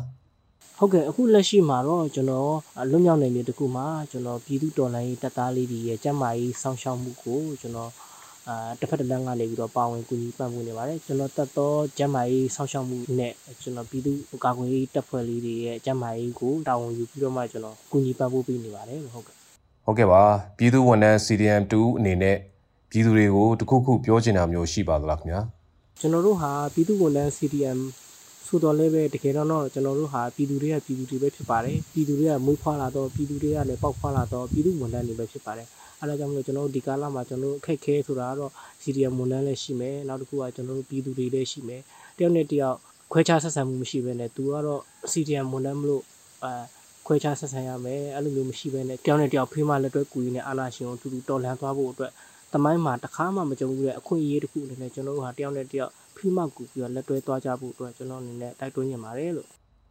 [0.83, 2.53] ဟုတ်ကဲ့အခုလက်ရှိမှာတော့ကျွန်တော်
[2.91, 7.91] လွတ်မြောက်နေမြေတခုမှာကျွန်တော်ပြည်သူတော်လှန်ရေးတပ်သားလေးတွေရဲ့ကျန်းမာရေးစောင့်ရှောက်မှုကိုကျွန်တော်
[8.47, 14.11] အာတစ်ဖက်တစ်လမ်းကနေပြီးတော့ပါဝင်ကူညီပံ့ပိုးနေပါတယ်ကျွန်တော်တက်တော့ကျန်းမာရေးစောင့်ရှောက်မှုနဲ့ကျွန်တော်ပြည်သူ
[14.43, 19.35] ကာကွယ်ရေးတပ်ဖွဲ့လေးတွေရဲ့ကျန်းမာရေးကိုတာဝန်ယူပြီးတော့မှကျွန်တော်ကူညီပံ့ပိုးပေးနေပါတယ်ဟုတ်ကဲ့
[19.85, 20.21] ဟုတ်ကဲ့ပါ
[20.57, 22.37] ပြည်သူဝန်ထမ်း CDM2 အနေနဲ့
[22.89, 25.41] ပြည်သူတွေကိုတခုခုပြောချင်တာမျိုးရှိပါသလားခင်ဗျာ
[25.99, 27.79] ကျွန်တော်တို့ဟာပြည်သူဝန်ထမ်း CDM
[28.55, 35.67] ဆိုတော့လည်းပဲတကယ်တော့ကျွန်တော်တို့ဟာပြည်သူတွေကပြည်သူတွေပဲဖြစ်ပါတယ်ပြည်သူတွေကမွေးဖွားလာတော့ပြည်သူတွေကလည်းပေါက်ဖွားလာတော့ပြည်သူဝန်ထမ်းတွေပဲဖြစ်ပါတယ်
[36.01, 38.51] အဲဒါကြောင့်မလို့ကျွန်တော်တို့ဒီကာလမှာကျွန်တော်တို့အခက်ခဲဆိုတာကတော့
[38.83, 41.81] CDM ဝန်ထမ်းလည်းရှိမယ်နောက်တစ်ခုကကျွန်တော်တို့ပြည်သူတွေလည်းရှိမယ်
[42.17, 42.77] တယောက်နဲ့တယောက်
[43.11, 46.03] ခွဲခြားဆက်ဆံမှုမရှိဘဲနဲ့သူကတော့ CDM ဝန်ထမ်းမလို့
[46.43, 46.53] အဲ
[47.07, 52.11] ခွဲခြားဆက်ဆံရမယ်အဲ့လိုမျိုးမရှိဘဲနဲ့တယောက်နဲ့တယောက်ဖေးမလက်တွဲကူရင်းနဲ့အာနာရှင်ကိုတူတူတော်လှန်သွားဖို့အတွက်
[52.53, 59.47] တမိုင်းမှာတခါမှမကြုံဘူးတဲ့အခွင့်အရေးတစ်ခုအနေနဲ့ကျွန်တော်တို့ဟာတယောက်နဲ့တယောက် ဖိမကူပြီးတော့လက်တွဲသွားကြဖို့အတွက်ကျွန်တော်အနေနဲ့တိုက်တွန်းနေပါတယ်လို့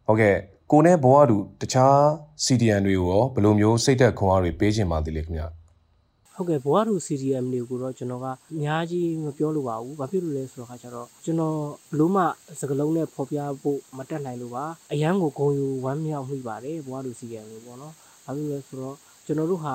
[0.06, 0.36] ဟုတ်ကဲ့
[0.70, 1.96] ကိုနဲ့ဘဝတူတခြား
[2.44, 5.44] CDN တွေကိုရောဘယ်လိုမျိုးစိတ်သက်ခွန်အားတွေပေးခြင်းပါသေးလဲခင်ဗျ
[6.34, 11.56] ဟုတ်ကဲ့ဘဝတူ CDM တွေကိုတော့ကျွန်တော်ကအများကြီးမပြောလို့ပါဘူး။ဘာဖြစ်လို့လဲဆိုတော့ခါကျတော့ကျွန်တော်
[11.90, 12.22] ဘလို့မှ
[12.60, 19.74] စကလုံးနဲ့ဖော်ပြဖို့မတက်နိုင်လို့ပါ။အရန်ကိုဂုံယူဝမ်းမြောက်မိပါတယ်ဘဝတူ CDM တွေပေါ့နော်။ဘာဖြစ်လို့လဲဆိုတော့ကျွန်တော်တို့ဟာ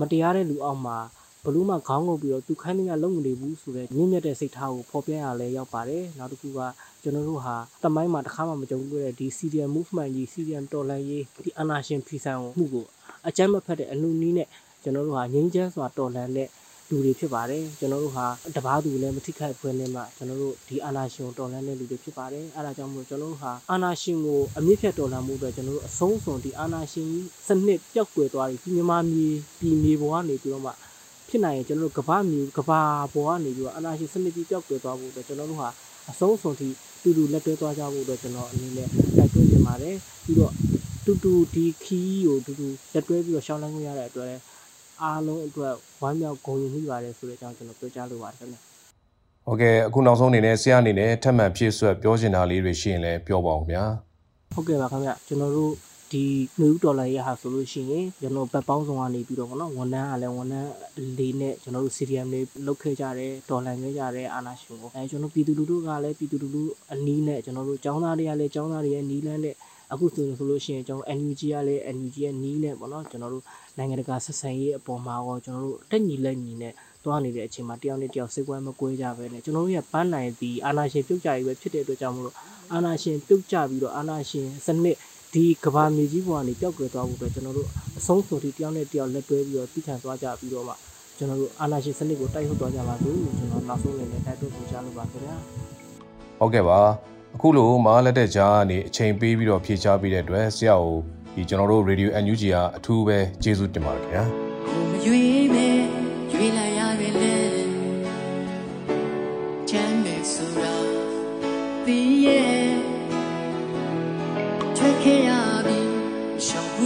[0.00, 0.96] မတရားတဲ့လူအောက်မှာ
[1.46, 6.60] ဘလို့မှခေါင်းငုံပြီးတော့သူခိုင်းနေရလုံးမနေဘူးဆိုတော့ညှင်းမြတ်တဲ့စိတ်ထားကိုဖော်ပြရလဲရောက်ပါတယ်နောက်တစ်ခုက
[7.02, 12.86] ကျွန်တော်တို့ဟာတမိုင်းမှာတစ်ခါမှမကြုံဘူးတဲ့ဒီ CDM movement ကြီး CDM တော်လှန်ရေးဒီအနာရှင်ဖီဆန်မှုကို
[13.28, 14.48] အကြမ်းမဖက်တဲ့အနုနည်းနဲ့
[14.82, 16.48] ကျွန်တော်တို့ဟာငြိမ်းချမ်းစွာတော်လှန်တဲ့
[16.88, 18.26] လူတွေဖြစ်ပါတယ်ကျွန်တော်တို့ဟာ
[18.56, 27.08] တပားသူလည်းမထိခိုက်ဖွယ်နဲ့မှကျွန်တော်တို့ဒီအာနာရှင်တော်လှန်တဲ့လူတွေဖြစ်ပါတယ်အဲဒါကြောင့်မို့ကျွန်တော်တို့ဟာအာနာရှင်ကိုအမြင့်ဖြတ်တော်လှန်မှုအတွက်ကျွန်တော်တို့အဆုံးစွန်ဒီအာနာရှင်
[27.46, 30.72] စနစ်ပျောက်ကွယ်သွားပြီးမြန်မာပြည်ပြည်မြေပေါ်ကနေပြီးတော့မှ
[31.32, 32.80] ဖြစ်နိုင်ရင်ကျွန်တော်တို့ကဘာမြေကဘာ
[33.14, 35.68] ပေါ်ကနေပြီးတော့အနာရှင်စနစ်ကြီးပျောက်ကွယ်သွားဖို့အတွက်ကျွန်တော်တို့ဟာ
[36.10, 36.68] အဆုံးစွန်ထိ
[37.02, 40.52] တူတူလက်တွဲသွားကြဖို့အတွက်ကျွန်တော်အနေနဲ့တိုက်တွန်းနေပါတယ်ပြီးတော့
[41.04, 44.28] တူတူဒီခီးကိုတူတူလက်တွဲပြီးတော့ရှောင်းလန်းခွင့်ရတဲ့အတွက်
[45.02, 48.56] အားလုံးအတွက်ဝမ်းမြောက်ဂုဏ်ယူမိပါတယ်ဆိုတဲ့အကြောင်းကျွန်တော်ပြောကြားလိုပါတယ်ခင်ဗျ။
[49.46, 53.82] ဟုတ်ကဲ့အခုနောက်ဆုံးအနေနဲ့ဆရာအနေနဲ့ထပ်မံဖြည့်ဆွတ်ပြောချင်တာလေးတွေရှိရင်လည်းပြောပါဦးဗျာ။
[54.54, 55.72] ဟုတ်ကဲ့ပါခင်ဗျကျွန်တော်တို့
[56.12, 56.24] ဒီ
[56.60, 60.70] နယူးဒေါ်လာရဲ့ဟာဆိုလို့ရှိရင်ကျွန်တော်ဘက်ပေါင်းဆောင်ကနေပြီးတော့ဗောနော်ဝန်ထမ်းကလည်းဝန်ထမ်း
[61.18, 69.54] လေးနဲ့ကျွန်တော်တို့ CDM တွေလုတ်ခဲ့ကြတယ်ဒေါ်လာခဲ့ကြတယ်အာနာရှင်ကိုအဲကျွန်တော်ပြည်သူလူထုကလည်းပြည်သူလူထုအနီးနဲ့ကျွန်တော်တို့ចောင်းသားတွေကလည်းចောင်းသားတွေရဲ့နီးလန်းနဲ့
[69.92, 73.44] အခုဆိုရင်ဆိုလို့ရှိရင်ကျွန်တော် NUG ကလည်း NUG ရဲ့နီးနဲ့ပေါ့နော်ကျွန်တော်တို့
[73.78, 76.72] နိုင်ငံတကာဆက်ဆံရေးအပေါ်မှာရောကျွန်တော်တို့တက်ညီလက်ညီနဲ့
[77.04, 82.34] သွားနေတဲ့အချိန်မှာတယောက်နဲ့တယောက်စိတ်ကွဲမကွဲကြပဲနဲ့ကျွန်တော်တို့ရဲ့ပန်းနိုင်သည့်အာနာရှင်ပြုတ်ကြရေးပဲဖြစ်တဲ့အတွက်ကြောင့်မလို့
[82.72, 84.96] အာနာရှင်ပြုတ်ကြပြီးတော့အာနာရှင်စနစ်
[85.34, 87.68] ဒီကဘာမြေကြီးပေါ်ကနေပျောက်ကွယ်သွားဖို့အတွက်ကျွန်တော်တို့
[87.98, 90.74] အဆုံးစွန်ထိတယောက်နဲ့တယောက်လက်တွဲပြီးတော့တိကျသွားကြပြီးတော့မှ
[91.16, 95.36] ကျွန်တော်တို့အာနာရှင်စနစ်ကိုတိုက်ထုတ်သွားကြပါလို့ကျွန်တော်နောက်ဆုံးအနေနဲ့တိုက်တွန်းပူချလိုပါခင်ဗျာ
[96.40, 96.78] ဟုတ်ကဲ့ပါ
[97.34, 100.96] အခုလိုမအားလက်တဲ့ကြားကနေအချိန်ပေးပြီးတော့ဖြေချပေးတဲ့အတွက်ဆရာကို
[101.34, 104.24] ဒီကျွန်တော်တို့ Radio NUG ကအထူးပဲကျေးဇူးတင်ပါတယ်ခင်ဗျာ
[104.66, 105.78] ကိုမရွေးမဲ့
[106.32, 107.36] ရွေးလိုက်ရတယ်လေ
[109.68, 110.74] ချမ်းမြေဆိုတာ
[111.84, 113.01] ဒီရဲ့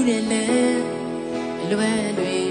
[0.08, 0.44] တယ်လေ
[1.70, 2.45] လွယ်တွေ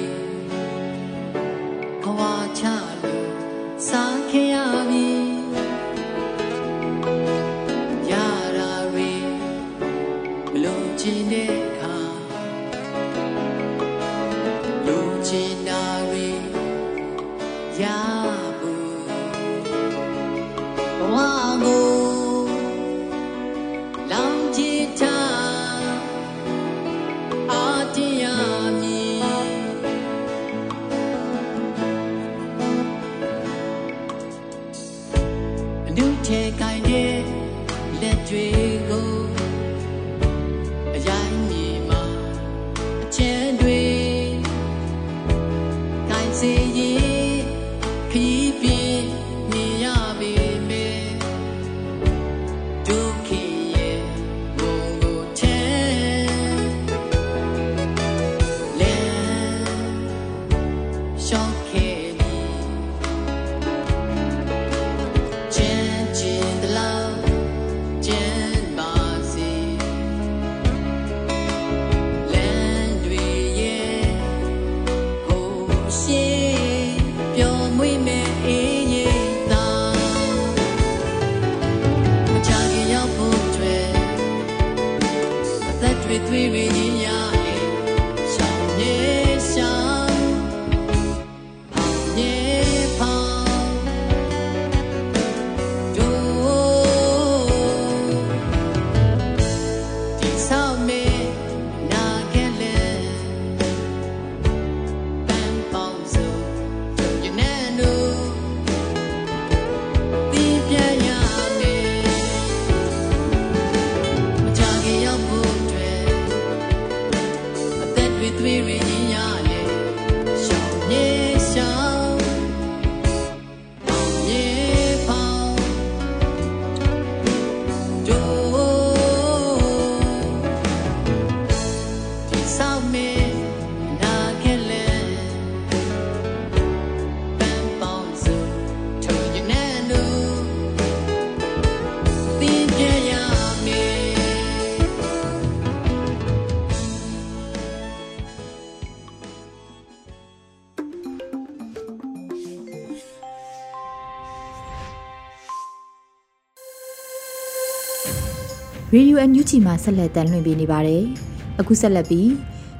[158.96, 161.04] ရေဒီယိုအန်ယူဂျီမှာဆက်လက်တင်လွှင့်ပေးနေပါတယ်။
[161.60, 162.32] အခုဆက်လက်ပြီး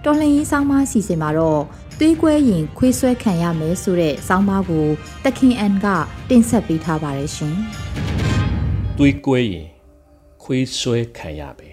[0.04, 1.62] တော်လှန်ရေးဆောင်းပါးအစီအစဉ်မှာတော့
[2.00, 4.88] သွေးကွဲရင်ခွေးဆွဲခံရမယ်ဆိုတဲ့ဆောင်းပါးကို
[5.26, 5.88] တခင်အန်က
[6.30, 7.56] တင်ဆက်ပေးထားပါတယ်ရှင်။
[8.98, 9.68] သွေးကွဲရင်
[10.44, 11.70] ခွေးဆွဲခံရပဲ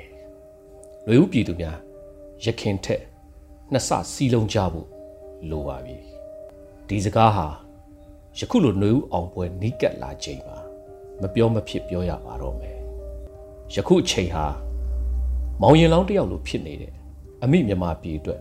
[1.08, 1.78] ။လူဦးပြည်သူများ
[2.44, 3.02] ရခင်ထက်
[3.72, 4.88] နှစ်ဆစီလုံးကြဖို့
[5.50, 5.96] လိုပါပြီ။
[6.88, 7.46] ဒီစကားဟာ
[8.38, 10.58] ယခုလိုနှွေဦးအောင်ပွဲနီးကပ်လာချိန်မှာ
[11.20, 12.81] မပြောမဖြစ်ပြောရပါတော့မယ်
[13.74, 14.46] ယခုအချိန်ဟာ
[15.60, 16.94] မောင်ရင်လောင်းတယောက်လိုဖြစ်နေတယ်
[17.42, 18.40] အမိမြမပြည်အတွက်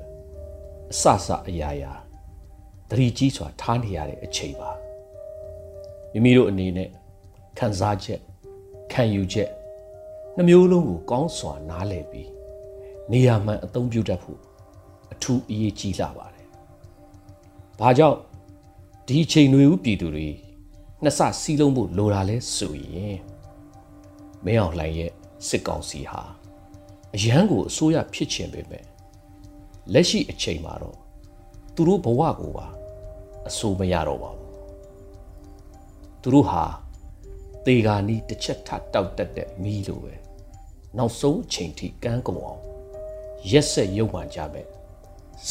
[0.91, 1.94] အဆဆအရာရာ
[2.89, 4.72] တတိကြီးစွာထားနေရတဲ့အချိန်ပါ
[6.12, 6.89] မိမိတို့အနေနဲ့
[7.58, 8.20] ခံစားချက်
[8.91, 9.50] ခံယူချက်
[10.36, 12.30] နှမျိုးလုံးကိုကောင်းစွာနားလည်ပြီး
[13.12, 14.39] နေရာမှန်အသုံးပြုတတ်ဖို့
[15.12, 16.48] အထူးအရေးကြီးလာပါတယ်။
[17.80, 18.17] ဘာကြောင့်
[19.08, 20.28] ဒီအချိန်တွေဦးပြည်သူတွေ
[21.04, 23.17] နှစ်ဆစီးလုံးဖို့လိုတာလဲဆိုရင်
[24.46, 25.12] မင်းအောင်လှိုင်ရဲ့
[25.48, 26.22] စစ်ကောင်စီဟာ
[27.16, 28.86] အရန်ကိုအစိုးရဖြစ်ချင်ပေမဲ့
[29.94, 30.98] လက်ရှိအချိန်မှာတော့
[31.76, 32.68] သူတို့ဘဝကိုပါ
[33.48, 34.50] အဆိုးမရတော့ပါဘူး
[36.22, 36.64] သူတို့ဟာ
[37.66, 40.14] တေဂာနီတစ်ချက်ထတောက်တက်တဲ့မီးလိုပဲ
[40.98, 42.62] နောက်ဆုံးအချိန်ထိကန်းကုန်အောင်
[43.52, 44.68] ရက်ဆက်ရုပ်မှန်ကြမယ်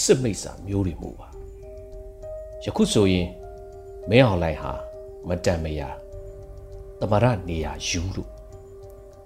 [0.01, 1.29] စစ်မိတ်စာမျိုးတွေမှုပါ
[2.65, 3.29] ယခုဆိုရင်
[4.11, 4.73] မင်းအောင်လိုင်းဟာ
[5.29, 5.91] မတန်မရာ
[7.01, 8.40] တမရနေရာယူလို့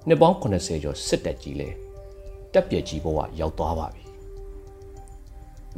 [0.09, 1.69] နှစ်ပေါင်း80ကျော်စစ်တပ်ကြီးလဲ
[2.53, 4.05] တက်ပြက်ကြီးဘဝရောက်သွားပါပြီ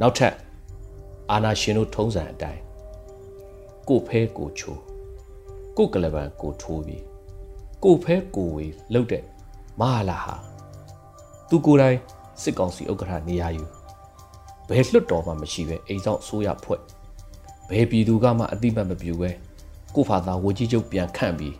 [0.00, 0.34] နောက်ထပ်
[1.30, 2.62] အာနာရှင်တို့ထုံးစံအတိုင်း
[3.88, 4.80] ကိုဖဲကိုချိုး
[5.76, 7.04] ကိုကလပန်ကိုထိုးပြီး
[7.84, 9.22] ကိုဖဲကိုဝေလှုပ်တဲ့
[9.80, 10.34] မဟာလာဟာ
[11.48, 11.98] သူကိုယ်တိုင်
[12.42, 13.64] စစ်ကောင်စီဥက္ကဋ္ဌနေရာယူ
[14.68, 16.80] ဘယ်လွတ်တော်မှမရှိပဲအိမ်ဆောင်အစိုးရဖွဲ့
[17.68, 19.30] ဘယ်ပြည်သူကမှအတိမတ်မပြူပဲ
[19.94, 21.56] ကိုဖာသာဝကြီးချုပ်ပြန်ခန့်ပြီး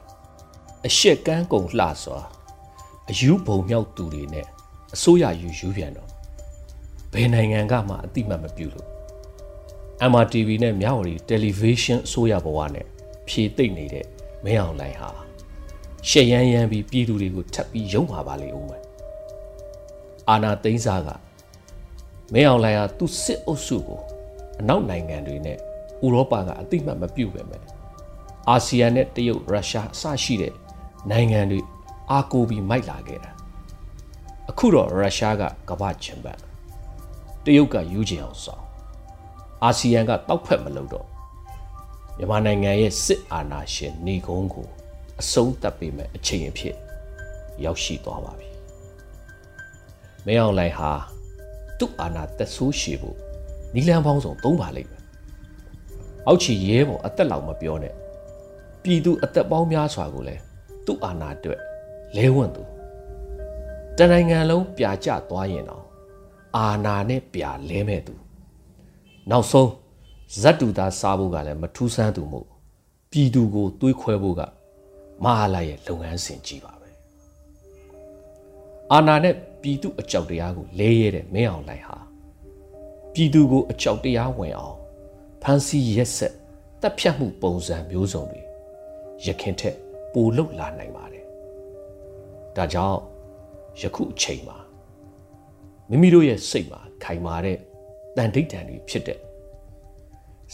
[0.87, 2.21] အရှက်ကန်းကုံလှစွာ
[3.11, 4.47] အယူဘုံမြောက်သူတွေနဲ့
[4.95, 6.09] အစိုးရယူယူပြန်တော့
[7.13, 8.89] ဘယ်နိုင်ငံကမှအတိမတ်မပြူလို့
[10.11, 12.87] MRTV နဲ့မြဝတီ Television အစိုးရဘဝနဲ့
[13.29, 14.07] ဖြည့်သိမ့်နေတဲ့
[14.45, 15.11] မင်းအောင်လိုင်းဟာ
[16.09, 18.83] ရှက်ရမ်းရမ်းပြီးပြည်သူတွေကိုထပ်ပြီးယုံမှာပါလေဦးမယ်
[20.29, 21.09] အာနာသိန်းစားက
[22.33, 24.01] မင်းအောင်လိုင်းဟာသူ့စစ်အုပ်စုကို
[24.61, 25.57] အနောက်နိုင်ငံတွေနဲ့
[26.05, 27.65] ဥရောပကအတိမတ်မပြုတ်ပဲမယ်
[28.49, 30.53] အာဆီယံနဲ့တရုတ်ရုရှားအစရှိတဲ့
[31.11, 31.61] နိုင်ငံတွေ
[32.11, 33.31] အားကိုးပြီးမိုက်လာခဲ့တာ
[34.51, 36.39] အခုတော့ရုရှားကကမ္ဘာချန်ပန်
[37.45, 38.65] တရုတ်ကယူချင်အောင်ဆောင်
[39.63, 41.07] အာဆီယံကတောက်ဖက်မလုပ်တော့
[42.19, 44.69] မြန်မာနိုင်ငံရဲ့စစ်အာဏာရှင်နေကုန်းကို
[45.21, 46.75] အဆုံးသတ်ပေးမဲ့အချိန်အဖြစ်
[47.65, 48.49] ရောက်ရှိသွားပါပြီ။
[50.27, 50.91] မင်းအောင်လှိုင်ဟာ
[51.79, 53.17] သူ့အာဏာသက်ဆိုးရှည်ဖို့
[53.75, 55.03] နီလန်ပေါင်းစုံသုံးပါလိမ့်မယ်။
[56.27, 57.95] အောက်ချီရဲပေါ်အသက်လောက်မပြောနဲ့။
[58.83, 60.43] ပြည်သူအသက်ပေါင်းများစွာကိုလည်း
[60.87, 61.61] သူ့အာဏာအတွက်
[62.17, 62.63] လဲဝန့်သူ
[63.99, 65.85] တနိုင်ငံလုံးပြာကျသွားရင်တော့
[66.57, 68.15] အာဏာနဲ့ပြာလဲမဲ့သူ
[69.31, 69.71] နောက်ဆုံး
[70.41, 72.47] ဇတ်တူသားစားဖို့ကလည်းမထူးဆန်းသူမို့
[73.11, 74.43] ပြည်သူကိုတွေးခွဲဖို့က
[75.25, 76.91] မဟာလာရဲ့လုပ်ငန်းစဉ်ကြီးပါပဲ
[78.93, 81.99] အာနာနဲ့ပြည်သူအကြောက်တရားကိုလဲရဲတဲ့မင်းအောင်လှိုင်ဟာ
[83.13, 84.77] ပြည်သူကိုအကြောက်တရားဝင်အောင်
[85.43, 86.35] ဖန်စီရက်ဆက်
[86.83, 88.43] တပ်ဖြတ်မှုပုံစံမျိုးစုံတွေ
[89.27, 89.77] ရခင်ထက်
[90.13, 91.16] ပိုလုလာနိုင်ပါတယ်
[92.57, 92.99] ဒါကြောင့်
[93.81, 94.59] ယခုအချိန်မှာ
[95.91, 97.59] မိမိတို့ရဲ့စိတ်မှာခိုင်မာတဲ့
[98.17, 99.19] တန်ဋိဌာန်တွေဖြစ်တဲ့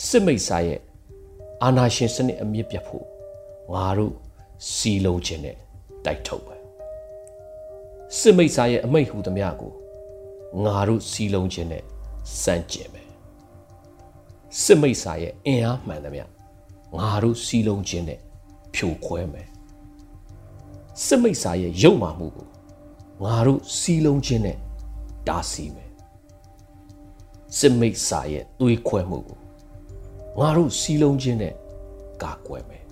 [0.07, 0.81] စစ်မိတ်စာရဲ့
[1.63, 3.05] အာနာရှင်စနစ်အမြင့်ပြတ်ဖို့
[3.73, 4.15] ငါတို့
[4.73, 5.57] စီလုံးခြင်းနဲ့
[6.05, 6.57] တိုက်ထုတ်ပဲ
[8.19, 9.73] စစ်မိတ်စာရဲ့အမိတ်ဟူသမျှကို
[10.65, 11.83] ငါတို့စီလုံးခြင်းနဲ့
[12.43, 13.09] စန့်ကျင်မယ်
[14.63, 16.25] စစ်မိတ်စာရဲ့အင်အားမှန်သမျှ
[16.99, 18.21] ငါတို့စီလုံးခြင်းနဲ့
[18.75, 19.52] ဖြိုခွဲမယ်
[21.07, 22.49] စစ်မိတ်စာရဲ့ရုပ်မာမှုကို
[23.25, 24.59] ငါတို့စီလုံးခြင်းနဲ့
[25.29, 25.91] တားဆီးမယ်
[27.59, 29.39] စစ်မိတ်စာရဲ့သွေးခွဲမှုကို
[30.39, 31.55] ငါတို့စီလုံးခြင်းနဲ့
[32.23, 32.85] ကာကွယ်မယ်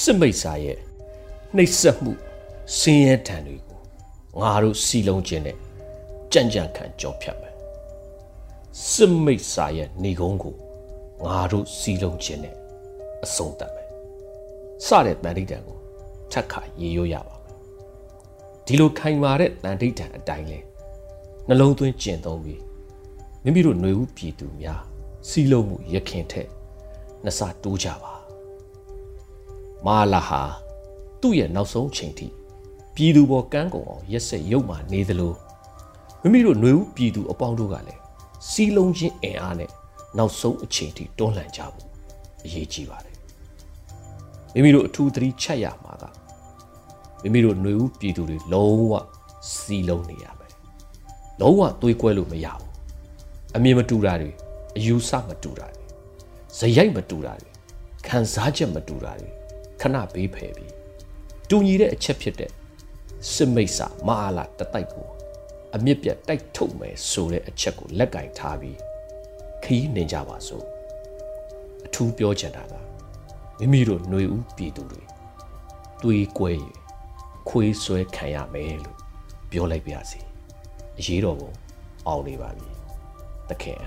[0.00, 0.78] စစ်မိတ်စာရဲ့
[1.56, 2.12] နှိပ်စက်မှု
[2.78, 3.80] ဆင်းရဲတံတွေကို
[4.40, 5.56] ငါတို့စီလုံးခြင်းနဲ့
[6.32, 7.54] ကြံ့ကြံ့ခံကြောဖြတ်မယ်
[8.90, 10.54] စစ်မိတ်စာရဲ့နေကုန်းကို
[11.24, 12.54] ငါတို့စီလုံးခြင်းနဲ့
[13.24, 13.88] အဆုံးသတ်မယ်
[14.86, 15.81] စတဲ့တန်ဋိဌာန်ကို
[16.31, 17.55] ထက်ခါရေရွရပါမယ်
[18.65, 20.59] ဒီလိုခိုင်မာတဲ့တန်ဋိဌာန်အတိုင်းလဲ
[21.47, 22.61] နှလုံးသွင်းကျင့်သုံးပြီး
[23.43, 24.81] မိမိတို့ຫນွေဦးပြည်သူများ
[25.29, 26.47] စီးလုံးမှုရခင်ထက်
[27.23, 28.13] နှစ်ဆတိုးကြပါ
[29.85, 30.41] မာလာဟာ
[31.21, 32.27] သူ့ရဲ့နောက်ဆုံးချိန်ထိ
[32.95, 35.33] ပြည်သူပေါ်ကန်းကုန်အောင်ရက်ဆက်ရုပ်မှနေသလို
[36.21, 38.01] မိမိတို့ຫນွေဦးပြည်သူအပေါင်းတို့ကလည်း
[38.49, 39.71] စီးလုံးချင်းအင်အားနဲ့
[40.17, 41.87] နောက်ဆုံးအချိန်ထိတွန်းလှန်ကြဖို့
[42.45, 43.15] အရေးကြီးပါတယ်
[44.53, 46.03] မိမိတို့အထူးသတိချက်ရမှာက
[47.21, 48.93] မိမိတို့ຫນွေဦးပြည်သူတွေလုံးဝ
[49.55, 50.53] စီးလုံးနေရမယ်
[51.41, 52.71] လုံးဝသွေးကွဲလို့မရဘူး
[53.55, 54.31] အမြင်မတူတာတွေ
[54.77, 55.85] အယူဆမတူတာတွေ
[56.57, 57.51] ဇယိုက်မတူတာတွေ
[58.07, 59.29] ခံစားချက်မတူတာတွေ
[59.81, 60.73] ခဏဘေးဖယ်ပြီး
[61.49, 62.51] တူညီတဲ့အချက်ဖြစ်တဲ့
[63.33, 65.07] စစ်မိတ်ဆာမဟာလာတတိုက်ကို
[65.75, 68.77] အမြင့်ပြတ်တိုက်ထုတ်မယ်ဆိုတဲ့အချက်ကိုလက်ကင်ထားပြီး
[69.63, 70.65] ခီးနေကြပါစို့
[71.85, 72.73] အထူးပြောချင်တာက
[73.59, 75.03] မိမိတို့ຫນွေဦးပြည်သူတွေ
[76.03, 76.65] တွေးကွဲရ
[77.48, 78.96] ခွေးဆွဲခံရမယ်လို့
[79.50, 80.18] ပြောလိုက်ပါစီ
[80.98, 81.50] အရေးတော်ပုံ
[82.08, 82.66] အောင်နေပါပြီ
[83.50, 83.80] တခင်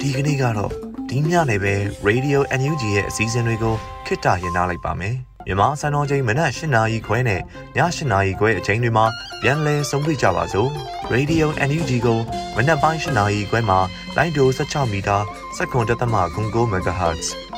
[0.00, 0.72] ဒီကနေ့ကတော့
[1.10, 1.74] ဒီညနေပဲ
[2.08, 3.74] Radio NUG ရဲ့အစည်းအဝေးကို
[4.06, 5.16] ခਿੱတရနာလိုက်ပါမယ်
[5.46, 7.42] မြန်မာစံတော်ချိန်မနက်၈နာရီခွဲနဲ့ည
[7.76, 9.06] ၈နာရီခွဲအချိန်တွေမှာ
[9.42, 10.70] ပြန်လည်ဆုံးဖြတ်ကြပါစို့
[11.12, 12.18] Radio NUG ကို
[12.56, 13.78] မနက်ပိုင်း၈နာရီခွဲမှာ
[14.16, 15.16] လိုင်းဒို16မီတာ
[15.56, 17.47] စက္ကန့်တသမ9 MHz